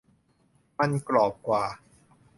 [0.77, 1.63] มันกรอบกว่า